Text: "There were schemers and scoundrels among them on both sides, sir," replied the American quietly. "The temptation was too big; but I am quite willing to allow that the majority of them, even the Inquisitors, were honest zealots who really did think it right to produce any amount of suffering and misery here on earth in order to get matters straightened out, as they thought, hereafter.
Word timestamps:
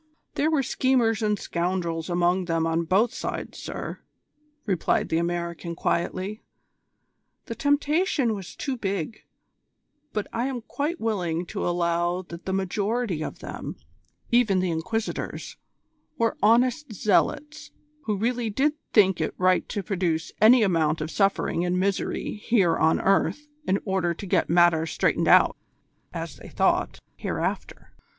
"There 0.33 0.49
were 0.49 0.63
schemers 0.63 1.21
and 1.21 1.37
scoundrels 1.37 2.09
among 2.09 2.45
them 2.45 2.65
on 2.65 2.85
both 2.85 3.13
sides, 3.13 3.59
sir," 3.59 3.99
replied 4.65 5.09
the 5.09 5.19
American 5.19 5.75
quietly. 5.75 6.41
"The 7.45 7.53
temptation 7.53 8.33
was 8.33 8.55
too 8.55 8.77
big; 8.77 9.19
but 10.11 10.25
I 10.33 10.47
am 10.47 10.61
quite 10.63 10.99
willing 10.99 11.45
to 11.53 11.67
allow 11.67 12.23
that 12.29 12.45
the 12.47 12.51
majority 12.51 13.23
of 13.23 13.41
them, 13.41 13.75
even 14.31 14.57
the 14.57 14.71
Inquisitors, 14.71 15.57
were 16.17 16.35
honest 16.41 16.91
zealots 16.91 17.69
who 18.05 18.17
really 18.17 18.49
did 18.49 18.73
think 18.93 19.21
it 19.21 19.35
right 19.37 19.69
to 19.69 19.83
produce 19.83 20.31
any 20.41 20.63
amount 20.63 21.01
of 21.01 21.11
suffering 21.11 21.63
and 21.63 21.79
misery 21.79 22.37
here 22.43 22.75
on 22.75 22.99
earth 22.99 23.45
in 23.67 23.77
order 23.85 24.15
to 24.15 24.25
get 24.25 24.49
matters 24.49 24.89
straightened 24.89 25.27
out, 25.27 25.57
as 26.11 26.37
they 26.37 26.49
thought, 26.49 26.97
hereafter. 27.17 27.93